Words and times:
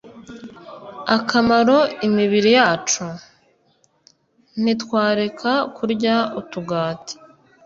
akamaro 1.17 1.77
imibiri 2.07 2.49
yacu? 2.57 3.05
Ntitwareka 4.61 5.51
kurya 5.75 6.15
utugati 6.39 7.13